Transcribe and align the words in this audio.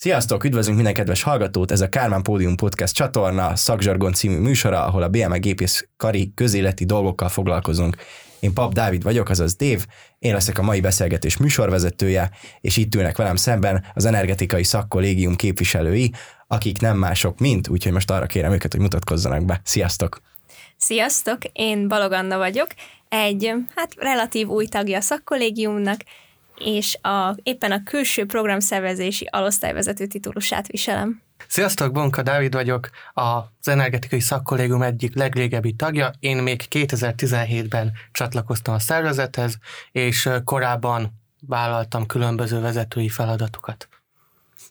Sziasztok, 0.00 0.44
üdvözlünk 0.44 0.76
minden 0.76 0.94
kedves 0.94 1.22
hallgatót! 1.22 1.70
Ez 1.70 1.80
a 1.80 1.88
Kármán 1.88 2.22
Pódium 2.22 2.56
Podcast 2.56 2.94
csatorna, 2.94 3.56
Szakzsargon 3.56 4.12
című 4.12 4.38
műsora, 4.38 4.84
ahol 4.84 5.02
a 5.02 5.08
BME 5.08 5.38
gépész 5.38 5.88
kari 5.96 6.32
közéleti 6.34 6.84
dolgokkal 6.84 7.28
foglalkozunk. 7.28 7.96
Én 8.40 8.52
Pap 8.52 8.72
Dávid 8.72 9.02
vagyok, 9.02 9.28
azaz 9.28 9.56
Dév, 9.56 9.86
én 10.18 10.32
leszek 10.32 10.58
a 10.58 10.62
mai 10.62 10.80
beszélgetés 10.80 11.36
műsorvezetője, 11.36 12.30
és 12.60 12.76
itt 12.76 12.94
ülnek 12.94 13.16
velem 13.16 13.36
szemben 13.36 13.84
az 13.94 14.04
energetikai 14.04 14.64
szakkollégium 14.64 15.36
képviselői, 15.36 16.12
akik 16.46 16.80
nem 16.80 16.98
mások, 16.98 17.38
mint, 17.38 17.68
úgyhogy 17.68 17.92
most 17.92 18.10
arra 18.10 18.26
kérem 18.26 18.52
őket, 18.52 18.72
hogy 18.72 18.80
mutatkozzanak 18.80 19.44
be. 19.44 19.60
Sziasztok! 19.64 20.20
Sziasztok, 20.76 21.38
én 21.52 21.88
Balog 21.88 22.12
Anna 22.12 22.36
vagyok, 22.36 22.68
egy 23.08 23.52
hát 23.74 23.94
relatív 23.96 24.48
új 24.48 24.66
tagja 24.66 24.96
a 24.96 25.00
szakkollégiumnak, 25.00 26.00
és 26.58 26.98
a, 27.02 27.34
éppen 27.42 27.72
a 27.72 27.82
külső 27.82 28.26
programszervezési 28.26 29.28
alosztályvezető 29.30 30.06
titulusát 30.06 30.66
viselem. 30.66 31.22
Sziasztok, 31.46 31.92
Bonka 31.92 32.22
Dávid 32.22 32.52
vagyok, 32.52 32.90
az 33.12 33.68
Energetikai 33.68 34.20
Szakkollégium 34.20 34.82
egyik 34.82 35.14
legrégebbi 35.14 35.72
tagja. 35.72 36.10
Én 36.20 36.36
még 36.36 36.62
2017-ben 36.70 37.92
csatlakoztam 38.12 38.74
a 38.74 38.78
szervezethez, 38.78 39.58
és 39.92 40.28
korábban 40.44 41.12
vállaltam 41.46 42.06
különböző 42.06 42.60
vezetői 42.60 43.08
feladatokat. 43.08 43.88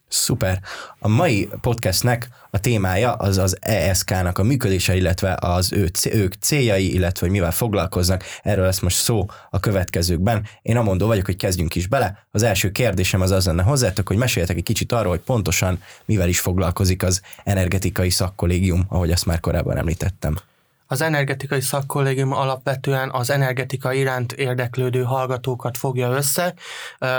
Szuper. 0.08 0.62
A 1.00 1.08
mai 1.08 1.50
podcastnek 1.62 2.30
a 2.50 2.60
témája 2.60 3.14
az 3.14 3.38
az 3.38 3.58
ESK-nak 3.62 4.38
a 4.38 4.44
működése, 4.44 4.96
illetve 4.96 5.38
az 5.40 5.74
ő, 5.74 5.92
ők 6.12 6.34
céljai, 6.34 6.94
illetve 6.94 7.26
hogy 7.26 7.36
mivel 7.36 7.52
foglalkoznak. 7.52 8.24
Erről 8.44 8.66
lesz 8.66 8.80
most 8.80 8.98
szó 8.98 9.26
a 9.50 9.60
következőkben. 9.60 10.48
Én 10.62 10.78
amondó 10.78 11.08
vagyok, 11.08 11.26
hogy 11.26 11.36
kezdjünk 11.36 11.76
is 11.76 11.88
bele. 11.88 12.28
Az 12.32 12.44
első 12.44 12.72
kérdésem 12.72 13.22
az 13.22 13.32
az 13.32 13.46
lenne 13.46 13.64
hozzátok, 13.64 14.08
hogy 14.08 14.18
meséljetek 14.18 14.58
egy 14.58 14.64
kicsit 14.64 14.92
arról, 14.92 15.10
hogy 15.10 15.20
pontosan 15.20 15.82
mivel 16.06 16.30
is 16.30 16.40
foglalkozik 16.40 17.04
az 17.04 17.22
energetikai 17.44 18.10
szakkollégium, 18.10 18.86
ahogy 18.90 19.12
azt 19.12 19.26
már 19.26 19.40
korábban 19.40 19.78
említettem. 19.78 20.36
Az 20.88 21.02
energetikai 21.02 21.62
szakkollégium 21.62 22.32
alapvetően 22.32 23.10
az 23.12 23.30
energetika 23.30 23.94
iránt 23.94 24.32
érdeklődő 24.32 25.04
hallgatókat 25.04 25.78
fogja 25.78 26.10
össze. 26.10 26.54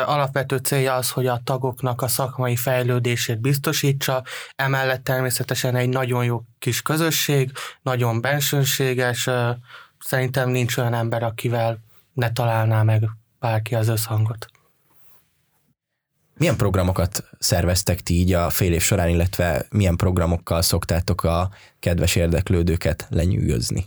Alapvető 0.06 0.56
célja 0.56 0.94
az, 0.94 1.10
hogy 1.10 1.26
a 1.26 1.40
tagoknak 1.44 2.02
a 2.02 2.08
szakmai 2.08 2.56
fejlődését 2.56 3.40
biztosítsa, 3.40 4.22
emellett 4.56 5.04
természetesen 5.04 5.76
egy 5.76 5.88
nagyon 5.88 6.24
jó 6.24 6.42
kis 6.58 6.82
közösség, 6.82 7.52
nagyon 7.82 8.20
bensőséges, 8.20 9.28
szerintem 9.98 10.48
nincs 10.48 10.76
olyan 10.76 10.94
ember, 10.94 11.22
akivel 11.22 11.78
ne 12.12 12.32
találná 12.32 12.82
meg 12.82 13.08
bárki 13.40 13.74
az 13.74 13.88
összhangot. 13.88 14.57
Milyen 16.38 16.56
programokat 16.56 17.24
szerveztek 17.38 18.00
ti 18.00 18.14
így 18.14 18.32
a 18.32 18.50
fél 18.50 18.72
év 18.72 18.82
során, 18.82 19.08
illetve 19.08 19.66
milyen 19.70 19.96
programokkal 19.96 20.62
szoktátok 20.62 21.24
a 21.24 21.50
kedves 21.78 22.16
érdeklődőket 22.16 23.06
lenyűgözni? 23.10 23.86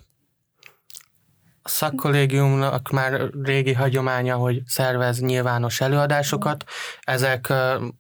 A 1.63 1.69
szakkollégiumnak 1.69 2.89
már 2.89 3.29
régi 3.43 3.73
hagyománya, 3.73 4.35
hogy 4.35 4.61
szervez 4.65 5.19
nyilvános 5.19 5.81
előadásokat. 5.81 6.63
Ezek 7.01 7.49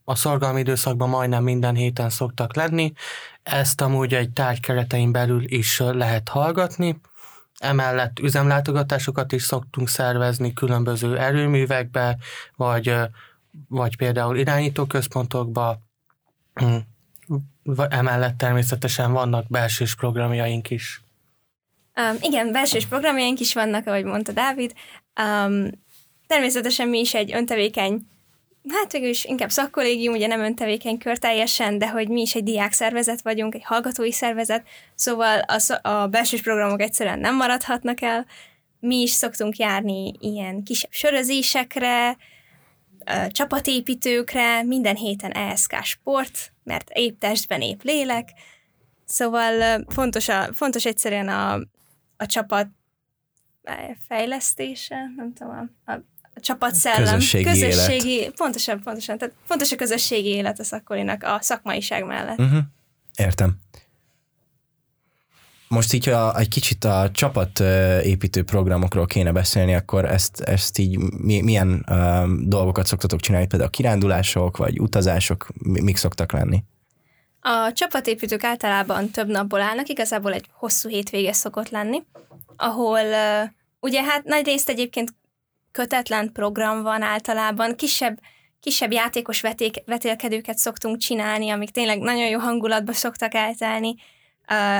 a 0.03 0.15
szorgalmi 0.15 0.59
időszakban 0.59 1.09
majdnem 1.09 1.43
minden 1.43 1.75
héten 1.75 2.09
szoktak 2.09 2.55
lenni. 2.55 2.93
Ezt 3.43 3.81
amúgy 3.81 4.13
egy 4.13 4.29
tárgy 4.29 4.59
keretein 4.59 5.11
belül 5.11 5.43
is 5.45 5.79
lehet 5.79 6.29
hallgatni. 6.29 7.01
Emellett 7.57 8.19
üzemlátogatásokat 8.19 9.31
is 9.31 9.43
szoktunk 9.43 9.87
szervezni 9.89 10.53
különböző 10.53 11.17
erőművekbe, 11.17 12.17
vagy 12.55 12.95
vagy 13.69 13.97
például 13.97 14.37
irányítóközpontokba, 14.37 15.77
mm, 16.63 16.77
emellett 17.89 18.37
természetesen 18.37 19.11
vannak 19.11 19.47
belsős 19.47 19.95
programjaink 19.95 20.69
is. 20.69 21.01
Um, 21.95 22.17
igen, 22.21 22.51
belsős 22.51 22.85
programjaink 22.85 23.39
is 23.39 23.53
vannak, 23.53 23.87
ahogy 23.87 24.03
mondta 24.03 24.31
Dávid. 24.31 24.73
Um, 25.21 25.69
természetesen 26.27 26.87
mi 26.87 26.99
is 26.99 27.13
egy 27.13 27.33
öntevékeny, 27.33 28.01
hát 28.69 28.91
végül 28.91 29.09
is 29.09 29.25
inkább 29.25 29.49
szakkollégium, 29.49 30.13
ugye 30.13 30.27
nem 30.27 30.39
öntevékeny 30.39 30.97
kör 30.97 31.17
teljesen, 31.17 31.77
de 31.77 31.89
hogy 31.89 32.07
mi 32.07 32.21
is 32.21 32.35
egy 32.35 32.43
diák 32.43 32.71
szervezet 32.71 33.21
vagyunk, 33.21 33.55
egy 33.55 33.63
hallgatói 33.63 34.11
szervezet, 34.11 34.63
szóval 34.95 35.39
a, 35.39 35.89
a 35.89 36.07
belsős 36.07 36.41
programok 36.41 36.81
egyszerűen 36.81 37.19
nem 37.19 37.35
maradhatnak 37.35 38.01
el. 38.01 38.25
Mi 38.79 38.95
is 38.95 39.11
szoktunk 39.11 39.57
járni 39.57 40.13
ilyen 40.19 40.63
kisebb 40.63 40.91
sörözésekre, 40.91 42.17
csapatépítőkre, 43.27 44.63
minden 44.63 44.95
héten 44.95 45.31
ESK 45.31 45.83
sport, 45.83 46.53
mert 46.63 46.89
épp 46.93 47.19
testben 47.19 47.61
épp 47.61 47.81
lélek, 47.81 48.29
szóval 49.05 49.83
fontos, 49.87 50.29
a, 50.29 50.53
fontos 50.53 50.85
egyszerűen 50.85 51.27
a, 51.27 51.53
a 52.17 52.25
csapat 52.25 52.67
fejlesztése, 54.07 54.95
nem 55.15 55.33
tudom, 55.33 55.71
a, 55.85 55.91
a 56.33 56.39
csapatszellem, 56.39 57.13
közösségi, 57.13 57.43
közösségi 57.43 58.11
élet. 58.11 58.35
pontosan, 58.35 58.81
pontosan, 58.81 59.17
tehát 59.17 59.35
fontos 59.45 59.71
a 59.71 59.75
közösségi 59.75 60.29
élet 60.29 60.59
a 60.59 60.63
szakkolinak 60.63 61.23
a 61.23 61.37
szakmaiság 61.41 62.05
mellett. 62.05 62.39
Uh-huh. 62.39 62.59
Értem. 63.15 63.55
Most 65.71 65.93
így, 65.93 66.05
ha 66.05 66.37
egy 66.37 66.47
kicsit 66.47 66.83
a 66.83 67.09
csapatépítő 67.11 68.43
programokról 68.43 69.05
kéne 69.05 69.31
beszélni, 69.31 69.75
akkor 69.75 70.05
ezt, 70.05 70.39
ezt 70.39 70.77
így 70.77 70.97
milyen 71.43 71.85
dolgokat 72.39 72.85
szoktatok 72.85 73.19
csinálni, 73.19 73.47
például 73.47 73.69
kirándulások, 73.69 74.57
vagy 74.57 74.79
utazások, 74.79 75.47
mik 75.63 75.97
szoktak 75.97 76.31
lenni? 76.31 76.63
A 77.41 77.71
csapatépítők 77.73 78.43
általában 78.43 79.09
több 79.09 79.27
napból 79.27 79.61
állnak, 79.61 79.89
igazából 79.89 80.33
egy 80.33 80.45
hosszú 80.51 80.89
hétvége 80.89 81.33
szokott 81.33 81.69
lenni, 81.69 82.03
ahol 82.55 83.01
ugye 83.79 84.03
hát 84.03 84.23
nagy 84.23 84.45
részt 84.45 84.69
egyébként 84.69 85.13
kötetlen 85.71 86.31
program 86.31 86.81
van 86.81 87.01
általában, 87.01 87.75
kisebb, 87.75 88.19
kisebb 88.59 88.91
játékos 88.91 89.41
veték, 89.41 89.75
vetélkedőket 89.85 90.57
szoktunk 90.57 90.97
csinálni, 90.97 91.49
amik 91.49 91.69
tényleg 91.69 91.99
nagyon 91.99 92.27
jó 92.27 92.39
hangulatba 92.39 92.93
szoktak 92.93 93.33
eltelni, 93.33 93.95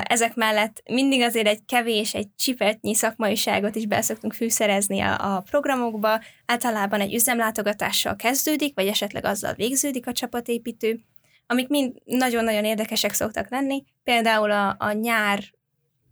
ezek 0.03 0.35
mellett 0.35 0.83
mindig 0.89 1.22
azért 1.22 1.47
egy 1.47 1.66
kevés, 1.66 2.13
egy 2.13 2.27
csipetnyi 2.35 2.95
szakmaiságot 2.95 3.75
is 3.75 3.85
beszoktunk 3.85 4.33
fűszerezni 4.33 4.99
a, 4.99 5.35
a 5.35 5.41
programokba. 5.41 6.19
Általában 6.45 6.99
egy 6.99 7.13
üzemlátogatással 7.13 8.16
kezdődik, 8.16 8.75
vagy 8.75 8.88
esetleg 8.88 9.25
azzal 9.25 9.53
végződik 9.53 10.07
a 10.07 10.11
csapatépítő, 10.11 10.99
amik 11.47 11.67
mind 11.67 11.94
nagyon-nagyon 12.05 12.66
érdekesek 12.66 13.13
szoktak 13.13 13.49
lenni. 13.49 13.83
Például 14.03 14.51
a, 14.51 14.75
a 14.79 14.91
nyár, 14.91 15.44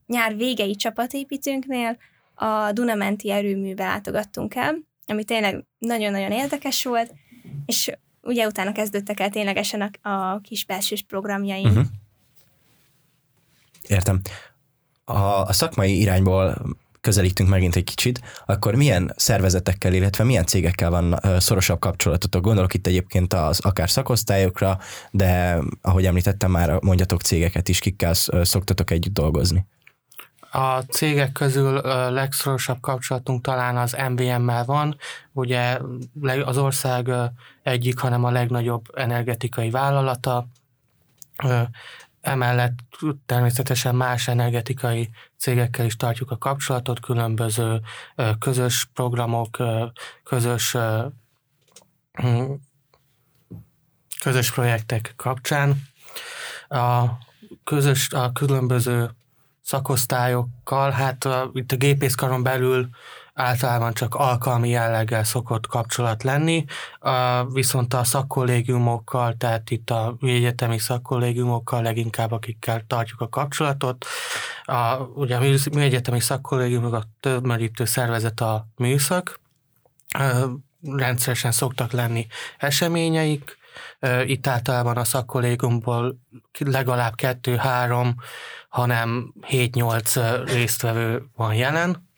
nyár 0.05 0.35
végei 0.35 0.75
csapatépítőnknél 0.75 1.97
a 2.35 2.71
Dunamenti 2.71 3.31
erőműbe 3.31 3.85
látogattunk 3.85 4.55
el, 4.55 4.75
ami 5.07 5.23
tényleg 5.23 5.66
nagyon-nagyon 5.77 6.31
érdekes 6.31 6.83
volt, 6.83 7.13
és 7.66 7.91
ugye 8.21 8.47
utána 8.47 8.71
kezdődtek 8.71 9.19
el 9.19 9.29
ténylegesen 9.29 9.81
a, 10.01 10.09
a 10.09 10.39
kis 10.39 10.66
belsős 10.66 11.03
programjaink. 11.03 11.67
Uh-huh. 11.67 11.85
Értem. 13.89 14.22
Ha 15.05 15.35
a 15.35 15.53
szakmai 15.53 16.00
irányból 16.00 16.61
közelítünk 17.01 17.50
megint 17.50 17.75
egy 17.75 17.83
kicsit, 17.83 18.22
akkor 18.45 18.75
milyen 18.75 19.13
szervezetekkel, 19.16 19.94
illetve 19.94 20.23
milyen 20.23 20.45
cégekkel 20.45 20.89
van 20.89 21.19
szorosabb 21.38 21.79
kapcsolatotok? 21.79 22.41
Gondolok 22.41 22.73
itt 22.73 22.88
egyébként 22.88 23.33
az 23.33 23.59
akár 23.59 23.89
szakosztályokra, 23.89 24.79
de 25.11 25.57
ahogy 25.81 26.05
említettem 26.05 26.51
már, 26.51 26.81
mondjatok 26.81 27.22
cégeket 27.22 27.69
is, 27.69 27.79
kikkel 27.79 28.13
szoktatok 28.41 28.91
együtt 28.91 29.13
dolgozni. 29.13 29.66
A 30.51 30.79
cégek 30.79 31.31
közül 31.31 31.81
legszorosabb 32.11 32.79
kapcsolatunk 32.81 33.41
talán 33.41 33.78
az 33.78 33.97
MVM-mel 34.09 34.66
van, 34.66 34.97
ugye 35.31 35.79
az 36.46 36.58
ország 36.58 37.11
egyik, 37.64 37.99
hanem 37.99 38.23
a 38.23 38.31
legnagyobb 38.31 38.85
energetikai 38.93 39.69
vállalata, 39.69 40.47
Emellett 42.21 42.79
természetesen 43.25 43.95
más 43.95 44.27
energetikai 44.27 45.09
cégekkel 45.37 45.85
is 45.85 45.95
tartjuk 45.95 46.31
a 46.31 46.37
kapcsolatot, 46.37 46.99
különböző 46.99 47.81
közös 48.39 48.89
programok, 48.93 49.57
közös 50.23 50.75
hm, 52.11 52.53
közös 54.19 54.51
projektek 54.51 55.13
kapcsán. 55.16 55.81
A 56.67 57.05
közös, 57.63 58.09
a 58.11 58.31
különböző 58.31 59.09
szakosztályokkal, 59.61 60.91
hát 60.91 61.27
itt 61.53 61.71
a 61.71 61.75
gépészkaron 61.75 62.43
belül 62.43 62.89
általában 63.40 63.94
csak 63.94 64.16
alkalmi 64.16 64.70
jelleggel 64.70 65.24
szokott 65.24 65.68
kapcsolat 65.68 66.24
lenni, 66.24 66.66
viszont 67.53 67.94
a 67.94 68.03
szakkollégiumokkal, 68.03 69.36
tehát 69.38 69.70
itt 69.70 69.90
a 69.90 70.16
egyetemi 70.22 70.78
szakkollégiumokkal 70.78 71.82
leginkább, 71.82 72.32
akikkel 72.32 72.84
tartjuk 72.88 73.22
a 73.22 73.30
kapcsolatot. 73.30 74.06
A, 74.64 74.97
ugye 74.97 75.38
a 75.38 75.41
egyetemi 75.80 76.20
szakkollégiumok 76.20 76.94
a 76.94 77.03
többmerítő 77.20 77.86
szervezet 77.86 78.40
a 78.40 78.68
műszak, 78.76 79.40
rendszeresen 80.82 81.52
szoktak 81.52 81.91
lenni 81.91 82.28
eseményeik, 82.58 83.58
Itt 84.24 84.47
általában 84.47 84.97
a 84.97 85.03
szakkollégiumból 85.03 86.20
legalább 86.59 87.16
kettő-három, 87.16 88.16
hanem 88.70 89.34
7-8 89.50 90.44
résztvevő 90.46 91.24
van 91.36 91.53
jelen. 91.53 92.09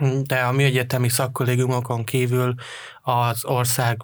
De 0.00 0.40
a 0.40 0.52
mi 0.52 0.64
egyetemi 0.64 1.08
szakkollégiumokon 1.08 2.04
kívül 2.04 2.54
az 3.02 3.44
ország 3.44 4.02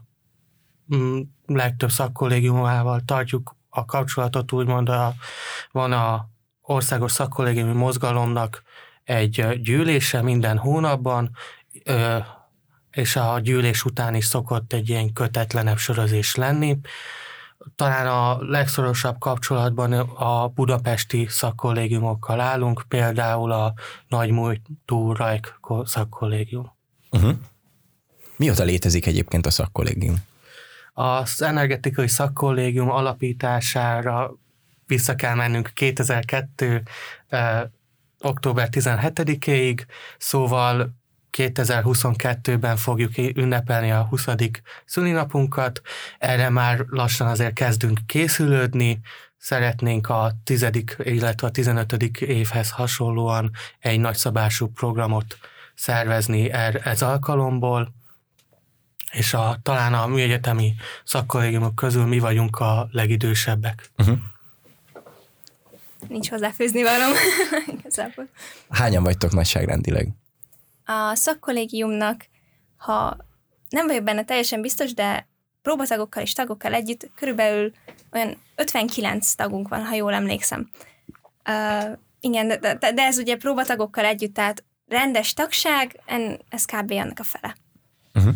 mm, 0.94 1.20
legtöbb 1.46 1.90
szakkollégiumával 1.90 3.00
tartjuk 3.04 3.56
a 3.68 3.84
kapcsolatot, 3.84 4.52
úgymond 4.52 4.88
a, 4.88 5.14
van 5.70 5.92
a 5.92 6.28
országos 6.62 7.12
szakkollégiumi 7.12 7.72
mozgalomnak 7.72 8.62
egy 9.04 9.60
gyűlése 9.62 10.22
minden 10.22 10.58
hónapban, 10.58 11.30
és 12.90 13.16
a 13.16 13.40
gyűlés 13.40 13.84
után 13.84 14.14
is 14.14 14.24
szokott 14.24 14.72
egy 14.72 14.88
ilyen 14.88 15.12
kötetlenebb 15.12 15.76
sörözés 15.76 16.34
lenni. 16.34 16.78
Talán 17.76 18.06
a 18.06 18.38
legszorosabb 18.42 19.18
kapcsolatban 19.18 19.92
a 19.92 20.48
budapesti 20.48 21.26
szakkollégiumokkal 21.28 22.40
állunk, 22.40 22.84
például 22.88 23.52
a 23.52 23.74
Nagymújtó 24.08 25.12
Rajk 25.12 25.60
szakkollégium. 25.84 26.72
Uh-huh. 27.10 27.36
Mióta 28.36 28.64
létezik 28.64 29.06
egyébként 29.06 29.46
a 29.46 29.50
szakkollégium? 29.50 30.16
Az 30.92 31.42
energetikai 31.42 32.08
szakkollégium 32.08 32.90
alapítására 32.90 34.34
vissza 34.86 35.14
kell 35.14 35.34
mennünk 35.34 35.70
2002. 35.74 36.82
Eh, 37.28 37.62
október 38.20 38.68
17-ig, 38.72 39.86
szóval 40.18 40.99
2022-ben 41.36 42.76
fogjuk 42.76 43.18
ünnepelni 43.18 43.90
a 43.90 44.02
20. 44.02 44.26
szülinapunkat, 44.84 45.80
erre 46.18 46.48
már 46.48 46.84
lassan 46.88 47.26
azért 47.26 47.52
kezdünk 47.52 47.98
készülődni, 48.06 49.00
szeretnénk 49.36 50.08
a 50.08 50.32
10. 50.44 50.66
illetve 50.98 51.46
a 51.46 51.50
15. 51.50 51.92
évhez 52.20 52.70
hasonlóan 52.70 53.50
egy 53.78 54.00
nagyszabású 54.00 54.68
programot 54.68 55.38
szervezni 55.74 56.50
er, 56.50 56.80
ez 56.84 57.02
alkalomból, 57.02 57.94
és 59.12 59.34
a, 59.34 59.58
talán 59.62 59.94
a 59.94 60.06
műegyetemi 60.06 60.74
szakkollégiumok 61.04 61.74
közül 61.74 62.06
mi 62.06 62.18
vagyunk 62.18 62.56
a 62.58 62.88
legidősebbek. 62.90 63.90
Uh-huh. 63.98 64.18
Nincs 66.08 66.30
hozzáfőzni 66.30 66.82
igazából. 67.78 68.28
Hányan 68.68 69.02
vagytok 69.02 69.32
nagyságrendileg? 69.32 70.08
A 70.90 71.14
szakkollégiumnak, 71.14 72.26
ha 72.76 73.16
nem 73.68 73.86
vagyok 73.86 74.04
benne 74.04 74.24
teljesen 74.24 74.60
biztos, 74.60 74.94
de 74.94 75.28
próbatagokkal 75.62 76.22
és 76.22 76.32
tagokkal 76.32 76.74
együtt 76.74 77.10
körülbelül 77.14 77.72
olyan 78.12 78.36
59 78.54 79.32
tagunk 79.32 79.68
van, 79.68 79.84
ha 79.84 79.94
jól 79.94 80.12
emlékszem. 80.12 80.70
Uh, 81.48 81.98
igen, 82.20 82.48
de, 82.48 82.56
de, 82.56 82.92
de 82.92 83.02
ez 83.02 83.18
ugye 83.18 83.36
próbatagokkal 83.36 84.04
együtt, 84.04 84.34
tehát 84.34 84.64
rendes 84.88 85.32
tagság, 85.32 86.00
en, 86.06 86.40
ez 86.48 86.64
kb. 86.64 86.90
annak 86.90 87.18
a 87.18 87.24
fele. 87.24 87.56
Uh-huh. 88.14 88.34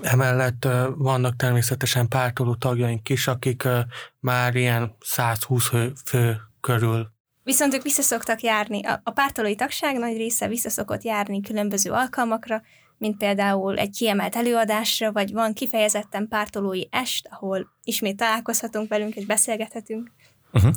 Emellett 0.00 0.64
uh, 0.64 0.86
vannak 0.96 1.36
természetesen 1.36 2.08
pártoló 2.08 2.54
tagjaink 2.54 3.08
is, 3.08 3.26
akik 3.26 3.64
uh, 3.64 3.78
már 4.20 4.54
ilyen 4.54 4.96
120 5.00 5.68
fő, 5.68 5.92
fő 6.04 6.40
körül 6.60 7.11
Viszont 7.44 7.74
ők 7.74 7.82
visszaszoktak 7.82 8.40
járni, 8.40 8.84
a, 8.84 9.00
a 9.04 9.10
pártolói 9.10 9.54
tagság 9.54 9.98
nagy 9.98 10.16
része 10.16 10.48
visszaszokott 10.48 11.02
járni 11.02 11.40
különböző 11.40 11.90
alkalmakra, 11.90 12.62
mint 12.98 13.16
például 13.16 13.78
egy 13.78 13.96
kiemelt 13.96 14.36
előadásra, 14.36 15.12
vagy 15.12 15.32
van 15.32 15.52
kifejezetten 15.52 16.28
pártolói 16.28 16.82
est, 16.90 17.28
ahol 17.30 17.68
ismét 17.84 18.16
találkozhatunk 18.16 18.88
velünk 18.88 19.14
és 19.14 19.26
beszélgethetünk. 19.26 20.10
Uh-huh. 20.52 20.72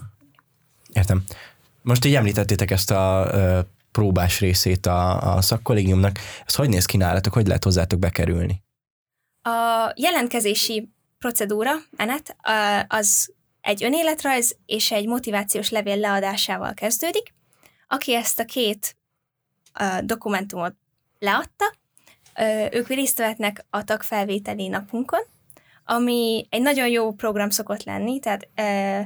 Értem. 0.93 1.23
Most 1.81 2.05
így 2.05 2.15
említettétek 2.15 2.71
ezt 2.71 2.91
a 2.91 3.29
ö, 3.31 3.59
próbás 3.91 4.39
részét 4.39 4.85
a, 4.85 5.35
a 5.35 5.41
szakkollégiumnak. 5.41 6.19
Ez 6.45 6.55
hogy 6.55 6.69
néz 6.69 6.85
ki 6.85 6.97
nálatok, 6.97 7.33
hogy 7.33 7.47
lehet 7.47 7.63
hozzátok 7.63 7.99
bekerülni? 7.99 8.63
A 9.41 9.91
jelentkezési 9.95 10.89
procedúra, 11.19 11.71
menet, 11.97 12.35
az 12.87 13.33
egy 13.65 13.83
önéletrajz 13.83 14.57
és 14.65 14.91
egy 14.91 15.07
motivációs 15.07 15.69
levél 15.69 15.97
leadásával 15.97 16.73
kezdődik. 16.73 17.33
Aki 17.87 18.13
ezt 18.13 18.39
a 18.39 18.45
két 18.45 18.95
uh, 19.79 19.99
dokumentumot 19.99 20.75
leadta, 21.19 21.73
uh, 22.39 22.67
ők 22.71 22.87
részt 22.87 23.17
vehetnek 23.17 23.65
a 23.69 23.83
tagfelvételi 23.83 24.67
napunkon, 24.67 25.19
ami 25.85 26.47
egy 26.49 26.61
nagyon 26.61 26.87
jó 26.87 27.13
program 27.13 27.49
szokott 27.49 27.83
lenni, 27.83 28.19
tehát 28.19 28.47
uh, 28.57 29.05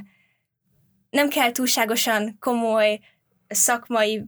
nem 1.10 1.28
kell 1.28 1.52
túlságosan 1.52 2.36
komoly 2.40 3.00
szakmai 3.48 4.24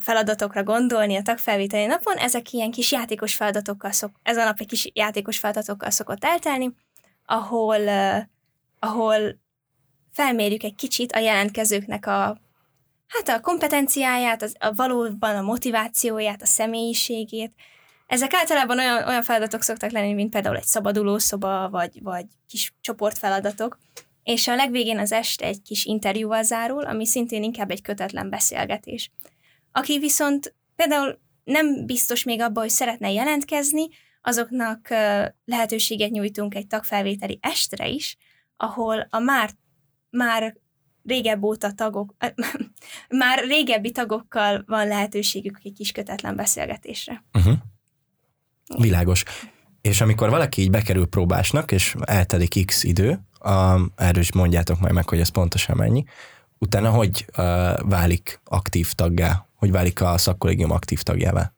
feladatokra 0.00 0.62
gondolni 0.62 1.16
a 1.16 1.22
tagfelvételi 1.22 1.86
napon, 1.86 2.16
ezek 2.16 2.52
ilyen 2.52 2.70
kis 2.70 2.92
játékos 2.92 3.34
feladatokkal 3.34 3.90
szok, 3.90 4.10
ez 4.22 4.36
a 4.36 4.44
nap 4.44 4.60
egy 4.60 4.66
kis 4.66 4.90
játékos 4.92 5.38
feladatokkal 5.38 5.90
szokott 5.90 6.24
eltelni, 6.24 6.74
ahol, 7.24 7.80
uh, 7.80 8.18
ahol 8.78 9.42
felmérjük 10.14 10.62
egy 10.62 10.74
kicsit 10.74 11.12
a 11.12 11.18
jelentkezőknek 11.18 12.06
a 12.06 12.38
hát 13.06 13.28
a 13.28 13.40
kompetenciáját, 13.40 14.42
az, 14.42 14.54
a 14.58 14.72
valóban 14.72 15.36
a 15.36 15.42
motivációját, 15.42 16.42
a 16.42 16.46
személyiségét. 16.46 17.52
Ezek 18.06 18.34
általában 18.34 18.78
olyan, 18.78 19.08
olyan 19.08 19.22
feladatok 19.22 19.62
szoktak 19.62 19.90
lenni, 19.90 20.12
mint 20.12 20.30
például 20.30 20.56
egy 20.56 20.64
szabadulószoba, 20.64 21.68
vagy, 21.70 22.02
vagy 22.02 22.24
kis 22.48 22.74
csoportfeladatok, 22.80 23.78
és 24.22 24.48
a 24.48 24.54
legvégén 24.54 24.98
az 24.98 25.12
este 25.12 25.46
egy 25.46 25.62
kis 25.62 25.84
interjúval 25.84 26.42
zárul, 26.42 26.84
ami 26.84 27.06
szintén 27.06 27.42
inkább 27.42 27.70
egy 27.70 27.82
kötetlen 27.82 28.30
beszélgetés. 28.30 29.10
Aki 29.72 29.98
viszont 29.98 30.54
például 30.76 31.18
nem 31.44 31.86
biztos 31.86 32.22
még 32.22 32.40
abban, 32.40 32.62
hogy 32.62 32.72
szeretne 32.72 33.12
jelentkezni, 33.12 33.88
azoknak 34.22 34.88
lehetőséget 35.44 36.10
nyújtunk 36.10 36.54
egy 36.54 36.66
tagfelvételi 36.66 37.38
estre 37.42 37.88
is, 37.88 38.16
ahol 38.56 39.06
a 39.10 39.18
már 39.18 39.50
már 40.14 40.56
régebb 41.04 41.42
óta 41.42 41.72
tagok, 41.72 42.14
már 43.22 43.44
régebbi 43.44 43.90
tagokkal 43.90 44.64
van 44.66 44.88
lehetőségük 44.88 45.58
egy 45.62 45.72
kis 45.72 45.92
kötetlen 45.92 46.36
beszélgetésre. 46.36 47.24
Uh-huh. 47.32 47.54
Világos. 48.78 49.24
És 49.80 50.00
amikor 50.00 50.30
valaki 50.30 50.62
így 50.62 50.70
bekerül 50.70 51.06
próbásnak, 51.06 51.72
és 51.72 51.94
eltelik 52.00 52.66
x 52.66 52.84
idő, 52.84 53.20
um, 53.44 53.92
erről 53.96 54.22
is 54.22 54.32
mondjátok 54.32 54.80
majd 54.80 54.92
meg, 54.92 55.08
hogy 55.08 55.20
ez 55.20 55.28
pontosan 55.28 55.76
mennyi, 55.76 56.04
utána 56.58 56.90
hogy 56.90 57.24
uh, 57.28 57.44
válik 57.88 58.40
aktív 58.44 58.92
taggá, 58.92 59.46
hogy 59.54 59.70
válik 59.70 60.00
a 60.00 60.18
szakkollégium 60.18 60.70
aktív 60.70 61.02
tagjává? 61.02 61.52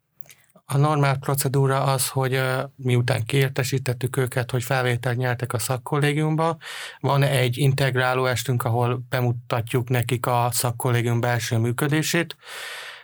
A 0.68 0.76
normál 0.76 1.16
procedúra 1.16 1.82
az, 1.82 2.08
hogy 2.08 2.42
miután 2.76 3.24
kiértesítettük 3.24 4.16
őket, 4.16 4.50
hogy 4.50 4.64
felvételt 4.64 5.16
nyertek 5.16 5.52
a 5.52 5.58
szakkollégiumba, 5.58 6.56
van 7.00 7.22
egy 7.22 7.58
integráló 7.58 8.26
estünk, 8.26 8.64
ahol 8.64 9.02
bemutatjuk 9.08 9.88
nekik 9.88 10.26
a 10.26 10.48
szakkollégium 10.52 11.20
belső 11.20 11.56
működését. 11.56 12.36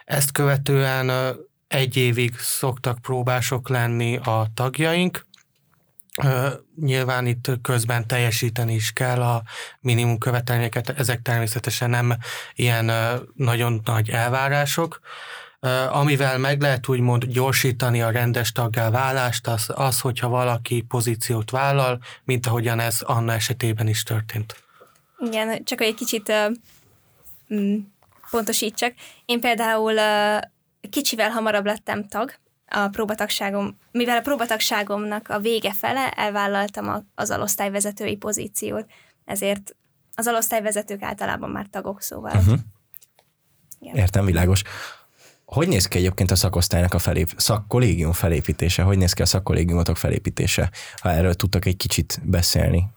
Ezt 0.05 0.33
követően 0.33 1.37
egy 1.69 1.97
évig 1.97 2.39
szoktak 2.39 2.99
próbások 2.99 3.69
lenni 3.69 4.17
a 4.17 4.47
tagjaink, 4.55 5.27
Nyilván 6.81 7.27
itt 7.27 7.51
közben 7.63 8.07
teljesíteni 8.07 8.75
is 8.75 8.93
kell 8.93 9.23
a 9.23 9.43
minimum 9.81 10.19
követelményeket, 10.19 10.89
ezek 10.89 11.23
természetesen 11.23 11.91
nem 11.91 12.17
ilyen 12.55 12.91
nagyon 13.35 13.81
nagy 13.85 14.11
elvárások 14.11 15.01
amivel 15.91 16.39
meg 16.39 16.61
lehet 16.61 16.89
úgymond 16.89 17.25
gyorsítani 17.25 18.03
a 18.03 18.11
rendes 18.11 18.53
taggá 18.53 18.91
válást, 18.91 19.47
az, 19.47 19.71
az, 19.75 20.01
hogyha 20.01 20.29
valaki 20.29 20.81
pozíciót 20.81 21.51
vállal, 21.51 21.99
mint 22.25 22.47
ahogyan 22.47 22.81
ez 22.81 23.01
Anna 23.01 23.33
esetében 23.33 23.89
is 23.89 24.03
történt. 24.03 24.65
Igen, 25.19 25.65
csak 25.65 25.81
egy 25.81 25.95
kicsit 25.95 26.33
uh, 27.49 27.77
pontosítsak. 28.31 28.95
Én 29.25 29.41
például 29.41 29.93
uh, 29.93 30.41
kicsivel 30.91 31.31
hamarabb 31.31 31.65
lettem 31.65 32.09
tag, 32.09 32.41
a 32.75 32.89
próbatagságom, 32.89 33.79
mivel 33.91 34.17
a 34.17 34.21
próbatagságomnak 34.21 35.29
a 35.29 35.39
vége 35.39 35.73
fele 35.73 36.11
elvállaltam 36.11 36.89
a, 36.89 37.03
az 37.15 37.31
alosztályvezetői 37.31 38.17
pozíciót, 38.17 38.87
ezért 39.25 39.77
az 40.15 40.27
alosztályvezetők 40.27 41.03
általában 41.03 41.51
már 41.51 41.67
tagok, 41.71 42.03
szóval. 42.03 42.37
Uh-huh. 42.37 42.59
Értem, 43.81 44.25
világos. 44.25 44.63
Hogy 45.53 45.69
néz 45.69 45.87
ki 45.87 45.99
egyébként 45.99 46.31
a 46.31 46.37
szakosztálynak 46.37 46.95
a 46.95 46.99
felép, 46.99 47.33
szakkollégium 47.37 48.13
felépítése? 48.13 48.83
Hogy 48.83 48.99
néz 48.99 49.13
ki 49.13 49.23
a 49.23 49.27
szakkollégiumotok 49.27 49.97
felépítése? 49.97 50.71
Ha 51.01 51.11
erről 51.11 51.35
tudtak 51.35 51.65
egy 51.65 51.77
kicsit 51.77 52.21
beszélni. 52.23 52.91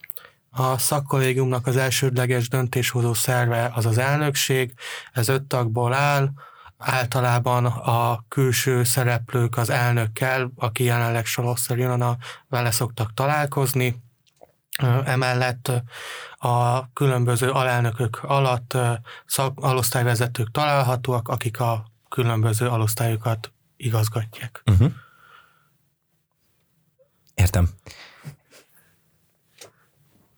A 0.49 0.77
szakkollégiumnak 0.77 1.67
az 1.67 1.77
elsődleges 1.77 2.49
döntéshozó 2.49 3.13
szerve 3.13 3.71
az 3.75 3.85
az 3.85 3.97
elnökség, 3.97 4.73
ez 5.13 5.27
öt 5.27 5.43
tagból 5.43 5.93
áll, 5.93 6.29
általában 6.77 7.65
a 7.65 8.23
külső 8.27 8.83
szereplők 8.83 9.57
az 9.57 9.69
elnökkel, 9.69 10.51
aki 10.55 10.83
jelenleg 10.83 11.25
Saloszer 11.25 11.79
a 11.79 12.17
vele 12.49 12.71
szoktak 12.71 13.13
találkozni, 13.13 14.03
Emellett 15.05 15.71
a 16.35 16.91
különböző 16.93 17.49
alelnökök 17.49 18.19
alatt 18.23 18.77
szak, 19.25 19.59
alosztályvezetők 19.59 20.51
találhatóak, 20.51 21.27
akik 21.27 21.59
a 21.59 21.93
különböző 22.15 22.67
alosztályokat 22.67 23.51
igazgatják. 23.77 24.61
Uh-huh. 24.65 24.91
Értem. 27.33 27.69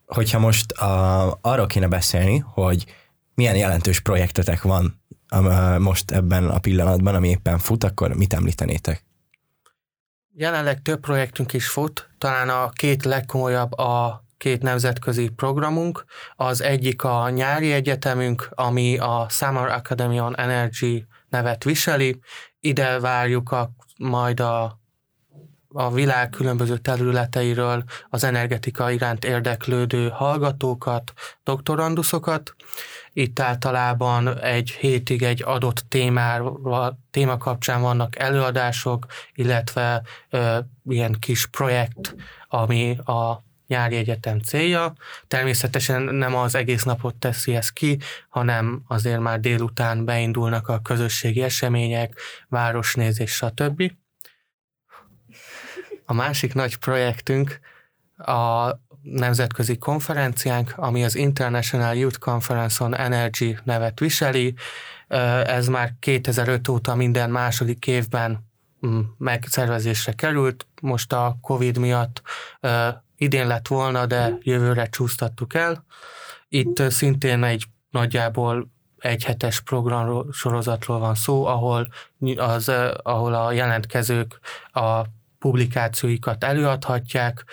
Hogyha 0.05 0.39
most 0.39 0.71
a, 0.71 1.37
arról 1.41 1.67
kéne 1.67 1.87
beszélni, 1.87 2.37
hogy 2.37 2.85
milyen 3.33 3.55
jelentős 3.55 3.99
projektetek 3.99 4.61
van 4.61 5.01
most 5.79 6.11
ebben 6.11 6.49
a 6.49 6.59
pillanatban, 6.59 7.15
ami 7.15 7.29
éppen 7.29 7.57
fut, 7.57 7.83
akkor 7.83 8.13
mit 8.13 8.33
említenétek? 8.33 9.05
Jelenleg 10.33 10.81
több 10.81 10.99
projektünk 10.99 11.53
is 11.53 11.67
fut, 11.67 12.09
talán 12.17 12.49
a 12.49 12.69
két 12.69 13.05
legkomolyabb 13.05 13.77
a 13.77 14.23
két 14.37 14.61
nemzetközi 14.61 15.29
programunk. 15.29 16.05
Az 16.35 16.61
egyik 16.61 17.03
a 17.03 17.29
nyári 17.29 17.71
egyetemünk, 17.71 18.49
ami 18.51 18.97
a 18.97 19.25
Summer 19.29 19.67
Academy 19.67 20.19
on 20.19 20.37
Energy 20.37 21.05
nevet 21.29 21.63
viseli. 21.63 22.19
Ide 22.59 22.99
várjuk 22.99 23.51
a, 23.51 23.71
majd 23.97 24.39
a 24.39 24.79
a 25.79 25.91
világ 25.91 26.29
különböző 26.29 26.77
területeiről 26.77 27.83
az 28.09 28.23
energetika 28.23 28.91
iránt 28.91 29.25
érdeklődő 29.25 30.09
hallgatókat, 30.09 31.13
doktoranduszokat. 31.43 32.55
Itt 33.13 33.39
általában 33.39 34.39
egy 34.39 34.69
hétig 34.69 35.23
egy 35.23 35.43
adott 35.45 35.85
témára, 35.87 36.97
téma 37.11 37.37
kapcsán 37.37 37.81
vannak 37.81 38.19
előadások, 38.19 39.05
illetve 39.33 40.01
ö, 40.29 40.57
ilyen 40.85 41.15
kis 41.19 41.45
projekt, 41.47 42.15
ami 42.47 42.97
a 42.97 43.45
nyári 43.67 43.95
egyetem 43.95 44.39
célja. 44.39 44.93
Természetesen 45.27 46.01
nem 46.01 46.35
az 46.35 46.55
egész 46.55 46.83
napot 46.83 47.15
teszi 47.15 47.55
ez 47.55 47.69
ki, 47.69 47.99
hanem 48.29 48.81
azért 48.87 49.19
már 49.19 49.39
délután 49.39 50.05
beindulnak 50.05 50.67
a 50.67 50.79
közösségi 50.79 51.41
események, 51.41 52.19
városnézés, 52.49 53.31
stb. 53.31 53.91
A 56.05 56.13
másik 56.13 56.53
nagy 56.53 56.77
projektünk 56.77 57.59
a 58.17 58.71
nemzetközi 59.01 59.77
konferenciánk, 59.77 60.73
ami 60.75 61.03
az 61.03 61.15
International 61.15 61.95
Youth 61.95 62.17
Conference 62.17 62.83
on 62.83 62.95
Energy 62.95 63.57
nevet 63.63 63.99
viseli. 63.99 64.53
Ez 65.45 65.67
már 65.67 65.93
2005 65.99 66.67
óta 66.67 66.95
minden 66.95 67.29
második 67.29 67.87
évben 67.87 68.47
mm, 68.87 68.99
megszervezésre 69.17 70.11
került. 70.11 70.67
Most 70.81 71.13
a 71.13 71.37
Covid 71.41 71.77
miatt 71.77 72.21
idén 73.17 73.47
lett 73.47 73.67
volna, 73.67 74.05
de 74.05 74.37
jövőre 74.41 74.85
csúsztattuk 74.85 75.53
el. 75.53 75.85
Itt 76.49 76.81
szintén 76.89 77.43
egy 77.43 77.65
nagyjából 77.89 78.71
egy 78.97 79.23
hetes 79.23 79.61
program 79.61 80.31
sorozatról 80.31 80.99
van 80.99 81.15
szó, 81.15 81.45
ahol, 81.45 81.87
az, 82.35 82.71
ahol 83.01 83.33
a 83.33 83.51
jelentkezők 83.51 84.39
a 84.71 85.01
publikációikat 85.39 86.43
előadhatják, 86.43 87.45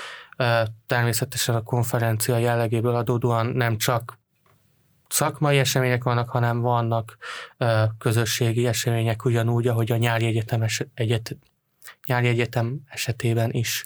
természetesen 0.86 1.54
a 1.54 1.62
konferencia 1.62 2.36
jellegéből 2.36 2.94
adódóan 2.94 3.46
nem 3.46 3.76
csak 3.76 4.18
szakmai 5.08 5.58
események 5.58 6.04
vannak, 6.04 6.28
hanem 6.28 6.60
vannak 6.60 7.16
közösségi 7.98 8.66
események 8.66 9.24
ugyanúgy, 9.24 9.66
ahogy 9.66 9.92
a 9.92 9.96
nyári 9.96 10.26
egyetem, 10.26 10.62
eset, 10.62 10.88
egyet, 10.94 11.36
nyári 12.06 12.28
egyetem 12.28 12.80
esetében 12.88 13.50
is. 13.50 13.84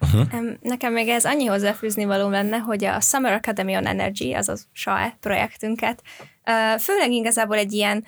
Uh-huh. 0.00 0.52
Nekem 0.60 0.92
még 0.92 1.08
ez 1.08 1.24
annyi 1.24 1.46
hozzáfűzni 1.46 2.04
való 2.04 2.28
lenne, 2.28 2.56
hogy 2.56 2.84
a 2.84 3.00
Summer 3.00 3.32
Academy 3.32 3.76
on 3.76 3.86
Energy, 3.86 4.32
azaz 4.34 4.68
SAE 4.72 5.16
projektünket, 5.20 6.02
főleg 6.78 7.10
igazából 7.10 7.56
egy 7.56 7.72
ilyen 7.72 8.04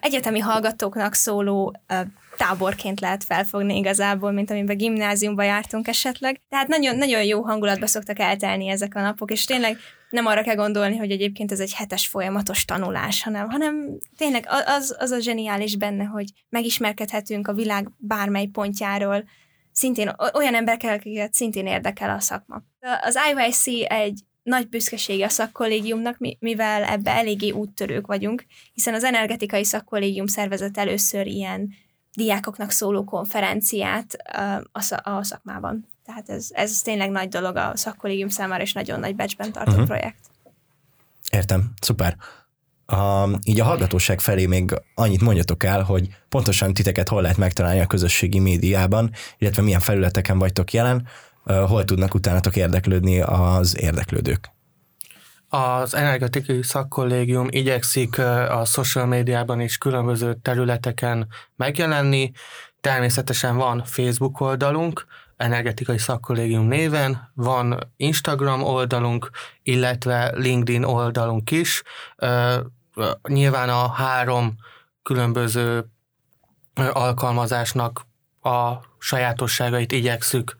egyetemi 0.00 0.38
hallgatóknak 0.38 1.14
szóló 1.14 1.80
táborként 2.36 3.00
lehet 3.00 3.24
felfogni 3.24 3.76
igazából, 3.76 4.32
mint 4.32 4.50
amiben 4.50 4.76
gimnáziumba 4.76 5.42
jártunk 5.42 5.88
esetleg. 5.88 6.40
Tehát 6.48 6.68
nagyon, 6.68 6.96
nagyon 6.96 7.24
jó 7.24 7.42
hangulatba 7.42 7.86
szoktak 7.86 8.18
eltelni 8.18 8.68
ezek 8.68 8.94
a 8.94 9.00
napok, 9.00 9.30
és 9.30 9.44
tényleg 9.44 9.76
nem 10.10 10.26
arra 10.26 10.42
kell 10.42 10.54
gondolni, 10.54 10.96
hogy 10.96 11.10
egyébként 11.10 11.52
ez 11.52 11.60
egy 11.60 11.74
hetes 11.74 12.06
folyamatos 12.06 12.64
tanulás, 12.64 13.22
hanem, 13.22 13.50
hanem 13.50 13.98
tényleg 14.16 14.46
az, 14.66 14.96
az 14.98 15.10
a 15.10 15.20
zseniális 15.20 15.76
benne, 15.76 16.04
hogy 16.04 16.26
megismerkedhetünk 16.48 17.48
a 17.48 17.52
világ 17.52 17.90
bármely 17.96 18.46
pontjáról, 18.46 19.24
szintén 19.78 20.12
olyan 20.34 20.54
emberekkel, 20.54 20.94
akiket 20.94 21.34
szintén 21.34 21.66
érdekel 21.66 22.10
a 22.10 22.20
szakma. 22.20 22.62
Az 23.02 23.18
IYC 23.32 23.90
egy 23.90 24.20
nagy 24.42 24.68
büszkesége 24.68 25.24
a 25.24 25.28
szakkollégiumnak, 25.28 26.16
mivel 26.38 26.84
ebbe 26.84 27.10
eléggé 27.10 27.50
úttörők 27.50 28.06
vagyunk, 28.06 28.44
hiszen 28.72 28.94
az 28.94 29.04
energetikai 29.04 29.64
szakkollégium 29.64 30.26
szervezett 30.26 30.76
először 30.76 31.26
ilyen 31.26 31.74
diákoknak 32.12 32.70
szóló 32.70 33.04
konferenciát 33.04 34.16
a 35.02 35.22
szakmában. 35.22 35.88
Tehát 36.04 36.28
ez, 36.28 36.48
ez 36.50 36.82
tényleg 36.82 37.10
nagy 37.10 37.28
dolog 37.28 37.56
a 37.56 37.76
szakkollégium 37.76 38.28
számára, 38.28 38.62
és 38.62 38.72
nagyon 38.72 39.00
nagy 39.00 39.16
becsben 39.16 39.52
tartott 39.52 39.72
uh-huh. 39.72 39.88
projekt. 39.88 40.30
Értem, 41.30 41.72
szuper. 41.80 42.16
A, 42.92 43.28
így 43.42 43.60
a 43.60 43.64
hallgatóság 43.64 44.20
felé 44.20 44.46
még 44.46 44.74
annyit 44.94 45.20
mondjatok 45.20 45.64
el, 45.64 45.82
hogy 45.82 46.08
pontosan 46.28 46.74
titeket 46.74 47.08
hol 47.08 47.22
lehet 47.22 47.36
megtalálni 47.36 47.80
a 47.80 47.86
közösségi 47.86 48.38
médiában, 48.38 49.10
illetve 49.38 49.62
milyen 49.62 49.80
felületeken 49.80 50.38
vagytok 50.38 50.72
jelen, 50.72 51.08
hol 51.44 51.84
tudnak 51.84 52.14
utánatok 52.14 52.56
érdeklődni 52.56 53.20
az 53.20 53.80
érdeklődők. 53.80 54.50
Az 55.48 55.94
energetikai 55.94 56.62
szakkollégium 56.62 57.46
igyekszik 57.50 58.18
a 58.48 58.64
social 58.64 59.06
médiában 59.06 59.60
is 59.60 59.78
különböző 59.78 60.38
területeken 60.42 61.28
megjelenni. 61.56 62.32
Természetesen 62.80 63.56
van 63.56 63.82
Facebook 63.84 64.40
oldalunk, 64.40 65.06
energetikai 65.36 65.98
szakkollégium 65.98 66.66
néven, 66.66 67.30
van 67.34 67.92
Instagram 67.96 68.62
oldalunk, 68.62 69.30
illetve 69.62 70.32
LinkedIn 70.34 70.84
oldalunk 70.84 71.50
is. 71.50 71.82
Nyilván 73.28 73.68
a 73.68 73.88
három 73.88 74.54
különböző 75.02 75.84
alkalmazásnak 76.92 78.06
a 78.42 78.72
sajátosságait 78.98 79.92
igyekszük 79.92 80.56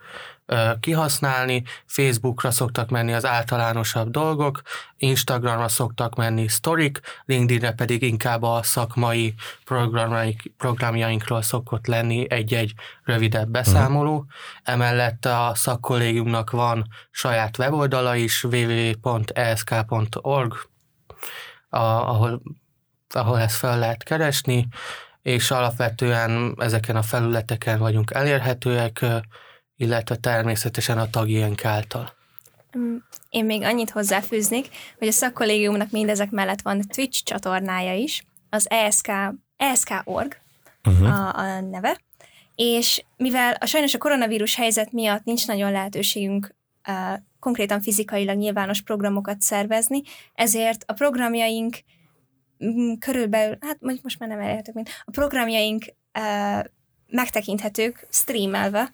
kihasználni, 0.80 1.62
Facebookra 1.87 2.50
szoktak 2.50 2.90
menni 2.90 3.12
az 3.12 3.26
általánosabb 3.26 4.11
dolgok, 4.11 4.62
Instagramra 4.97 5.68
szoktak 5.68 6.14
menni 6.14 6.49
sztorik, 6.49 7.00
LinkedInre 7.25 7.73
pedig 7.73 8.02
inkább 8.02 8.42
a 8.42 8.61
szakmai 8.62 9.35
programjaink, 9.64 10.42
programjainkról 10.57 11.42
szokott 11.42 11.87
lenni 11.87 12.26
egy-egy 12.30 12.75
rövidebb 13.04 13.49
beszámoló. 13.49 14.12
Uh-huh. 14.14 14.28
Emellett 14.62 15.25
a 15.25 15.52
szakkollégiumnak 15.54 16.50
van 16.50 16.87
saját 17.11 17.59
weboldala 17.59 18.16
is, 18.16 18.45
www.esk.org, 18.45 19.28
ahol, 21.70 22.42
ahol 23.08 23.38
ezt 23.38 23.56
fel 23.56 23.78
lehet 23.78 24.02
keresni, 24.02 24.68
és 25.22 25.50
alapvetően 25.50 26.54
ezeken 26.58 26.96
a 26.96 27.02
felületeken 27.02 27.78
vagyunk 27.78 28.10
elérhetőek, 28.10 29.04
illetve 29.76 30.16
természetesen 30.16 30.98
a 30.98 31.10
tagjaink 31.10 31.64
által. 31.64 32.16
Én 33.28 33.44
még 33.44 33.62
annyit 33.62 33.90
hozzáfűznék, 33.90 34.68
hogy 34.98 35.08
a 35.08 35.12
szakkollégiumnak 35.12 35.90
mindezek 35.90 36.30
mellett 36.30 36.60
van 36.60 36.80
Twitch 36.80 37.22
csatornája 37.25 37.94
is, 37.94 38.25
az 38.50 38.70
ESK, 38.70 39.10
ESK.org 39.56 40.37
uh-huh. 40.84 41.08
a, 41.08 41.38
a 41.38 41.60
neve, 41.60 42.00
és 42.54 43.04
mivel 43.16 43.52
a 43.52 43.66
sajnos 43.66 43.94
a 43.94 43.98
koronavírus 43.98 44.54
helyzet 44.54 44.92
miatt 44.92 45.25
nincs 45.25 45.46
nagyon 45.46 45.72
lehetőségünk 45.72 46.54
uh, 46.88 47.18
konkrétan 47.40 47.80
fizikailag 47.80 48.37
nyilvános 48.37 48.83
programokat 48.83 49.40
szervezni, 49.40 50.02
ezért 50.35 50.85
a 50.87 50.92
programjaink 50.92 51.76
mm, 52.64 52.92
körülbelül, 52.95 53.59
hát 53.61 53.78
most 54.02 54.18
már 54.18 54.28
nem 54.28 54.40
elérhetők, 54.40 54.75
mint 54.75 54.90
a 55.04 55.11
programjaink 55.11 55.85
uh, 56.18 56.64
megtekinthetők 57.07 58.07
streamelve 58.11 58.92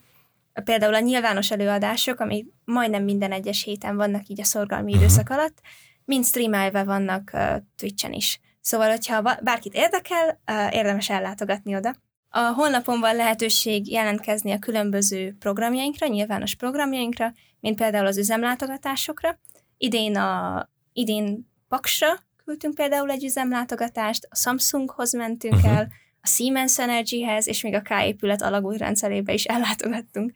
például 0.63 0.93
a 0.93 0.99
nyilvános 0.99 1.51
előadások, 1.51 2.19
ami 2.19 2.45
majdnem 2.65 3.03
minden 3.03 3.31
egyes 3.31 3.63
héten 3.63 3.95
vannak 3.95 4.27
így 4.27 4.39
a 4.39 4.43
szorgalmi 4.43 4.91
uh-huh. 4.91 5.03
időszak 5.03 5.29
alatt, 5.29 5.61
mind 6.05 6.25
streamelve 6.25 6.83
vannak 6.83 7.31
uh, 7.33 7.55
Twitch-en 7.75 8.13
is. 8.13 8.39
Szóval, 8.61 8.89
hogyha 8.89 9.21
bárkit 9.21 9.73
érdekel, 9.73 10.41
uh, 10.51 10.75
érdemes 10.75 11.09
ellátogatni 11.09 11.75
oda. 11.75 11.95
A 12.37 12.53
honlapon 12.53 12.99
van 12.99 13.15
lehetőség 13.15 13.91
jelentkezni 13.91 14.51
a 14.51 14.59
különböző 14.59 15.35
programjainkra, 15.39 16.07
nyilvános 16.07 16.55
programjainkra, 16.55 17.33
mint 17.59 17.77
például 17.77 18.05
az 18.05 18.17
üzemlátogatásokra. 18.17 19.39
Idén, 19.77 20.17
a, 20.17 20.69
idén 20.93 21.51
Paksra 21.67 22.07
küldtünk 22.45 22.75
például 22.75 23.11
egy 23.11 23.23
üzemlátogatást, 23.23 24.27
a 24.29 24.35
Samsunghoz 24.35 25.13
mentünk 25.13 25.53
uh-huh. 25.53 25.71
el, 25.71 25.87
a 26.21 26.27
Siemens 26.27 26.79
Energyhez, 26.79 27.47
és 27.47 27.61
még 27.61 27.73
a 27.73 27.81
K 27.81 27.89
épület 28.03 28.41
alagútrendszerébe 28.41 29.33
is 29.33 29.45
ellátogattunk. 29.45 30.31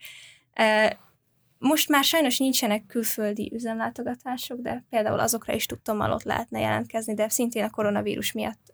most 1.58 1.90
már 1.90 2.04
sajnos 2.04 2.38
nincsenek 2.38 2.86
külföldi 2.86 3.52
üzemlátogatások, 3.54 4.60
de 4.60 4.86
például 4.90 5.20
azokra 5.20 5.54
is 5.54 5.66
tudtommal 5.66 6.12
ott 6.12 6.24
lehetne 6.24 6.60
jelentkezni, 6.60 7.14
de 7.14 7.30
szintén 7.30 7.64
a 7.64 7.70
koronavírus 7.70 8.32
miatt 8.32 8.74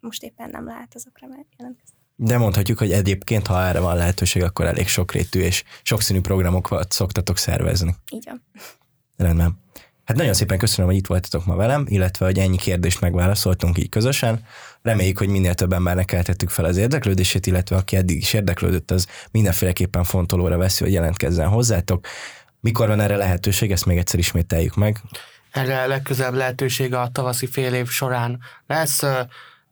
most 0.00 0.22
éppen 0.22 0.50
nem 0.50 0.64
lehet 0.64 0.94
azokra 0.94 1.28
jelentkezni. 1.58 2.03
De 2.16 2.38
mondhatjuk, 2.38 2.78
hogy 2.78 2.92
egyébként, 2.92 3.46
ha 3.46 3.62
erre 3.62 3.78
van 3.78 3.96
lehetőség, 3.96 4.42
akkor 4.42 4.66
elég 4.66 4.88
sokrétű 4.88 5.40
és 5.40 5.64
sokszínű 5.82 6.20
programokat 6.20 6.92
szoktatok 6.92 7.38
szervezni. 7.38 7.94
Így 8.10 8.24
van. 8.26 8.44
Rendben. 9.16 9.62
Hát 10.04 10.16
nagyon 10.16 10.34
szépen 10.34 10.58
köszönöm, 10.58 10.90
hogy 10.90 10.98
itt 10.98 11.06
voltatok 11.06 11.46
ma 11.46 11.56
velem, 11.56 11.84
illetve 11.88 12.24
hogy 12.24 12.38
ennyi 12.38 12.56
kérdést 12.56 13.00
megválaszoltunk 13.00 13.78
így 13.78 13.88
közösen. 13.88 14.44
Reméljük, 14.82 15.18
hogy 15.18 15.28
minél 15.28 15.54
több 15.54 15.72
embernek 15.72 16.12
eltettük 16.12 16.50
fel 16.50 16.64
az 16.64 16.76
érdeklődését, 16.76 17.46
illetve 17.46 17.76
aki 17.76 17.96
eddig 17.96 18.16
is 18.16 18.32
érdeklődött, 18.32 18.90
az 18.90 19.06
mindenféleképpen 19.30 20.04
fontolóra 20.04 20.56
veszi, 20.56 20.84
hogy 20.84 20.92
jelentkezzen 20.92 21.48
hozzátok. 21.48 22.06
Mikor 22.60 22.88
van 22.88 23.00
erre 23.00 23.16
lehetőség, 23.16 23.72
ezt 23.72 23.86
még 23.86 23.98
egyszer 23.98 24.18
ismételjük 24.18 24.74
meg. 24.74 25.00
Erre 25.50 25.86
legközelebb 25.86 26.34
lehetőség 26.34 26.94
a 26.94 27.08
tavaszi 27.12 27.46
fél 27.46 27.74
év 27.74 27.88
során 27.88 28.40
lesz. 28.66 29.02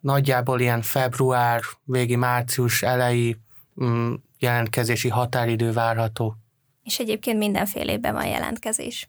Nagyjából 0.02 0.60
ilyen 0.60 0.82
február, 0.82 1.60
végi 1.84 2.16
március 2.16 2.82
elejé 2.82 3.36
mm, 3.84 4.14
jelentkezési 4.38 5.08
határidő 5.08 5.72
várható. 5.72 6.36
És 6.82 6.98
egyébként 6.98 7.38
mindenféle 7.38 7.92
évben 7.92 8.12
van 8.12 8.26
jelentkezés. 8.26 9.08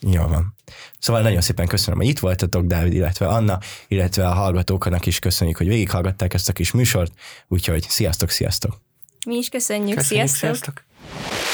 Jó 0.00 0.26
van. 0.26 0.54
Szóval 0.98 1.22
nagyon 1.22 1.40
szépen 1.40 1.66
köszönöm, 1.66 1.98
hogy 1.98 2.08
itt 2.08 2.18
voltatok, 2.18 2.64
Dávid, 2.64 2.92
illetve 2.92 3.26
Anna, 3.26 3.58
illetve 3.88 4.28
a 4.28 4.32
hallgatóknak 4.32 5.06
is 5.06 5.18
köszönjük, 5.18 5.56
hogy 5.56 5.68
végighallgatták 5.68 6.34
ezt 6.34 6.48
a 6.48 6.52
kis 6.52 6.70
műsort, 6.70 7.12
úgyhogy 7.48 7.82
sziasztok, 7.88 8.30
sziasztok! 8.30 8.80
Mi 9.26 9.36
is 9.36 9.48
köszönjük, 9.48 9.96
köszönjük 9.96 10.28
sziasztok! 10.28 10.54
sziasztok. 10.54 11.49